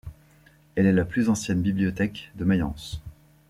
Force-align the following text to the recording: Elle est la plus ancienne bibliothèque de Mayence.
Elle 0.75 0.87
est 0.87 0.93
la 0.93 1.05
plus 1.05 1.29
ancienne 1.29 1.61
bibliothèque 1.61 2.31
de 2.33 2.43
Mayence. 2.43 3.03